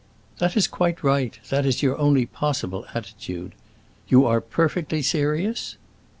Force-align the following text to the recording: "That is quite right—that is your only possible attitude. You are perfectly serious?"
"That 0.39 0.57
is 0.57 0.65
quite 0.65 1.03
right—that 1.03 1.63
is 1.63 1.83
your 1.83 1.95
only 1.99 2.25
possible 2.25 2.87
attitude. 2.95 3.51
You 4.07 4.25
are 4.25 4.41
perfectly 4.41 5.03
serious?" 5.03 5.77